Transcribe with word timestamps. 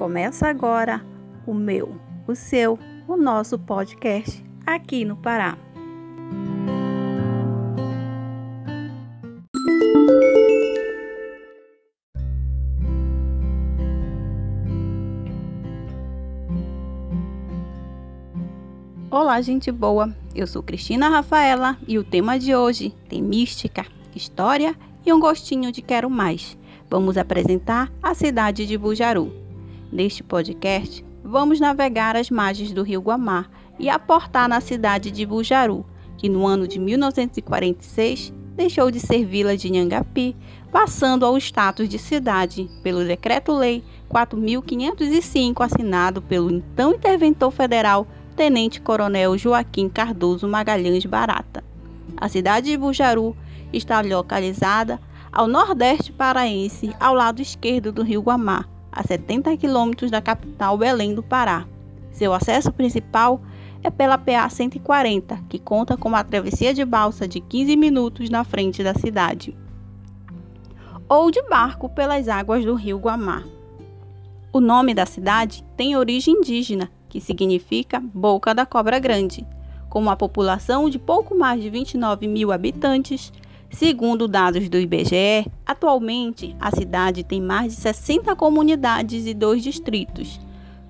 Começa 0.00 0.48
agora 0.48 1.04
o 1.46 1.52
meu, 1.52 1.94
o 2.26 2.34
seu, 2.34 2.78
o 3.06 3.18
nosso 3.18 3.58
podcast 3.58 4.42
aqui 4.64 5.04
no 5.04 5.14
Pará. 5.14 5.58
Olá, 19.10 19.42
gente 19.42 19.70
boa! 19.70 20.16
Eu 20.34 20.46
sou 20.46 20.62
Cristina 20.62 21.10
Rafaela 21.10 21.76
e 21.86 21.98
o 21.98 22.04
tema 22.04 22.38
de 22.38 22.54
hoje 22.54 22.94
tem 23.06 23.20
mística, 23.20 23.84
história 24.16 24.74
e 25.04 25.12
um 25.12 25.20
gostinho 25.20 25.70
de 25.70 25.82
quero 25.82 26.08
mais. 26.08 26.56
Vamos 26.88 27.18
apresentar 27.18 27.92
a 28.02 28.14
cidade 28.14 28.66
de 28.66 28.78
Bujaru. 28.78 29.39
Neste 29.92 30.22
podcast, 30.22 31.04
vamos 31.24 31.58
navegar 31.58 32.14
as 32.16 32.30
margens 32.30 32.72
do 32.72 32.84
rio 32.84 33.00
Guamá 33.00 33.46
e 33.76 33.88
aportar 33.88 34.48
na 34.48 34.60
cidade 34.60 35.10
de 35.10 35.26
Bujaru, 35.26 35.84
que 36.16 36.28
no 36.28 36.46
ano 36.46 36.68
de 36.68 36.78
1946 36.78 38.32
deixou 38.54 38.88
de 38.92 39.00
ser 39.00 39.24
vila 39.24 39.56
de 39.56 39.68
Nhangapi, 39.68 40.36
passando 40.70 41.26
ao 41.26 41.36
status 41.38 41.88
de 41.88 41.98
cidade 41.98 42.70
pelo 42.84 43.04
Decreto-Lei 43.04 43.82
4505 44.08 45.60
assinado 45.60 46.22
pelo 46.22 46.52
então 46.52 46.94
interventor 46.94 47.50
federal 47.50 48.06
Tenente 48.36 48.80
Coronel 48.80 49.36
Joaquim 49.36 49.88
Cardoso 49.88 50.46
Magalhães 50.46 51.04
Barata. 51.04 51.64
A 52.16 52.28
cidade 52.28 52.70
de 52.70 52.76
Bujaru 52.76 53.36
está 53.72 54.00
localizada 54.02 55.00
ao 55.32 55.48
nordeste 55.48 56.12
paraense, 56.12 56.94
ao 57.00 57.12
lado 57.12 57.42
esquerdo 57.42 57.90
do 57.90 58.04
rio 58.04 58.20
Guamá, 58.20 58.66
a 58.92 59.02
70 59.02 59.56
quilômetros 59.56 60.10
da 60.10 60.20
capital 60.20 60.76
Belém 60.76 61.14
do 61.14 61.22
Pará. 61.22 61.66
Seu 62.12 62.32
acesso 62.32 62.72
principal 62.72 63.40
é 63.82 63.90
pela 63.90 64.18
PA 64.18 64.48
140, 64.48 65.38
que 65.48 65.58
conta 65.58 65.96
com 65.96 66.08
uma 66.08 66.24
travessia 66.24 66.74
de 66.74 66.84
balsa 66.84 67.26
de 67.26 67.40
15 67.40 67.76
minutos 67.76 68.28
na 68.28 68.44
frente 68.44 68.82
da 68.82 68.94
cidade, 68.94 69.56
ou 71.08 71.30
de 71.30 71.42
barco 71.48 71.88
pelas 71.88 72.28
águas 72.28 72.64
do 72.64 72.74
rio 72.74 72.98
Guamá. 72.98 73.44
O 74.52 74.60
nome 74.60 74.94
da 74.94 75.06
cidade 75.06 75.64
tem 75.76 75.96
origem 75.96 76.34
indígena 76.34 76.90
que 77.10 77.20
significa 77.20 78.00
Boca 78.00 78.54
da 78.54 78.64
Cobra 78.64 78.98
Grande, 78.98 79.46
com 79.90 79.98
uma 79.98 80.16
população 80.16 80.88
de 80.88 80.98
pouco 80.98 81.36
mais 81.36 81.60
de 81.60 81.68
29 81.68 82.26
mil 82.28 82.52
habitantes. 82.52 83.32
Segundo 83.70 84.26
dados 84.26 84.68
do 84.68 84.78
IBGE, 84.78 85.50
atualmente 85.64 86.56
a 86.60 86.74
cidade 86.74 87.22
tem 87.22 87.40
mais 87.40 87.74
de 87.74 87.80
60 87.80 88.34
comunidades 88.34 89.26
e 89.26 89.32
dois 89.32 89.62
distritos. 89.62 90.40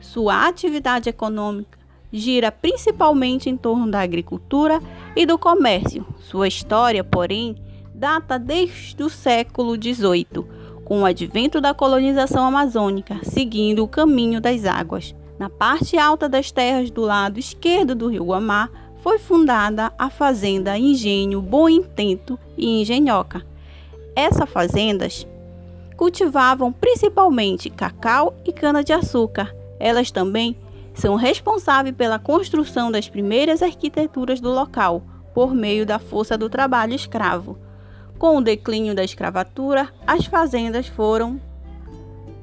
Sua 0.01 0.49
atividade 0.49 1.09
econômica 1.09 1.79
gira 2.11 2.51
principalmente 2.51 3.49
em 3.49 3.57
torno 3.57 3.89
da 3.91 4.01
agricultura 4.01 4.81
e 5.15 5.27
do 5.27 5.39
comércio. 5.39 6.07
Sua 6.19 6.49
história, 6.49 7.05
porém, 7.05 7.55
data 7.95 8.39
desde 8.39 9.03
o 9.03 9.11
século 9.11 9.75
XVIII, 9.75 10.45
com 10.85 11.03
o 11.03 11.05
advento 11.05 11.61
da 11.61 11.75
colonização 11.75 12.47
amazônica, 12.47 13.21
seguindo 13.23 13.85
o 13.85 13.89
caminho 13.89 14.41
das 14.41 14.65
águas. 14.65 15.15
Na 15.39 15.49
parte 15.49 15.97
alta 15.97 16.29
das 16.29 16.51
terras 16.51 16.91
do 16.91 17.03
lado 17.03 17.39
esquerdo 17.39 17.95
do 17.95 18.09
rio 18.09 18.25
Guamá, 18.25 18.69
foi 19.03 19.19
fundada 19.19 19.93
a 19.99 20.11
fazenda 20.11 20.79
Engenho 20.79 21.41
Bom 21.41 21.69
Intento 21.69 22.39
e 22.57 22.81
Engenhoca. 22.81 23.45
Essas 24.15 24.49
fazendas 24.49 25.27
cultivavam 25.97 26.73
principalmente 26.73 27.71
cacau 27.71 28.35
e 28.45 28.53
cana-de-açúcar. 28.53 29.55
Elas 29.79 30.11
também 30.11 30.57
são 30.95 31.15
responsáveis 31.15 31.95
pela 31.95 32.19
construção 32.19 32.91
das 32.91 33.09
primeiras 33.09 33.63
arquiteturas 33.63 34.41
do 34.41 34.51
local, 34.51 35.03
por 35.35 35.55
meio 35.55 35.87
da 35.87 35.99
força 35.99 36.37
do 36.37 36.51
trabalho 36.51 36.95
escravo. 36.95 37.59
Com 38.19 38.37
o 38.37 38.43
declínio 38.43 38.95
da 38.95 39.05
escravatura, 39.05 39.89
as 40.07 40.27
fazendas 40.27 40.87
foram 40.87 41.41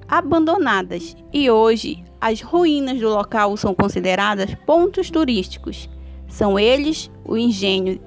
abandonadas 0.08 1.16
e 1.32 1.52
hoje 1.52 2.04
as 2.20 2.42
ruínas 2.42 3.00
do 3.00 3.10
local 3.10 3.56
são 3.58 3.76
consideradas 3.76 4.56
pontos 4.66 5.12
turísticos. 5.12 5.88
São 6.28 6.60
eles 6.60 7.10
o 7.26 7.38
engenho, 7.38 8.00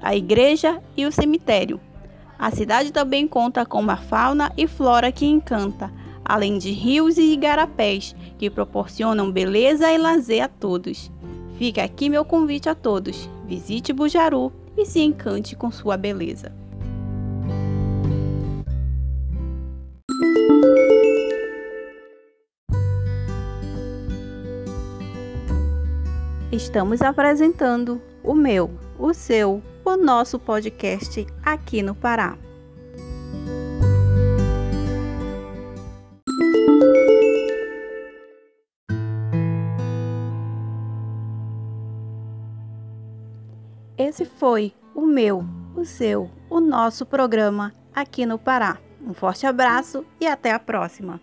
a 0.00 0.14
igreja 0.14 0.80
e 0.96 1.06
o 1.06 1.12
cemitério. 1.12 1.80
A 2.38 2.50
cidade 2.50 2.92
também 2.92 3.26
conta 3.26 3.64
com 3.64 3.80
uma 3.80 3.96
fauna 3.96 4.52
e 4.56 4.66
flora 4.66 5.10
que 5.10 5.26
encanta, 5.26 5.90
além 6.24 6.58
de 6.58 6.70
rios 6.70 7.16
e 7.16 7.32
igarapés 7.32 8.14
que 8.38 8.50
proporcionam 8.50 9.30
beleza 9.30 9.90
e 9.90 9.98
lazer 9.98 10.42
a 10.42 10.48
todos. 10.48 11.10
Fica 11.58 11.82
aqui 11.82 12.08
meu 12.08 12.24
convite 12.24 12.68
a 12.68 12.74
todos. 12.74 13.30
Visite 13.46 13.92
Bujaru 13.92 14.52
e 14.76 14.84
se 14.84 15.00
encante 15.00 15.56
com 15.56 15.70
sua 15.70 15.96
beleza. 15.96 16.52
Estamos 26.56 27.02
apresentando 27.02 28.00
o 28.24 28.34
meu, 28.34 28.70
o 28.98 29.12
seu, 29.12 29.62
o 29.84 29.94
nosso 29.94 30.38
podcast 30.38 31.26
aqui 31.44 31.82
no 31.82 31.94
Pará. 31.94 32.38
Esse 43.98 44.24
foi 44.24 44.72
o 44.94 45.04
meu, 45.04 45.44
o 45.76 45.84
seu, 45.84 46.30
o 46.48 46.58
nosso 46.58 47.04
programa 47.04 47.74
aqui 47.94 48.24
no 48.24 48.38
Pará. 48.38 48.78
Um 49.06 49.12
forte 49.12 49.46
abraço 49.46 50.06
e 50.18 50.26
até 50.26 50.52
a 50.52 50.58
próxima! 50.58 51.20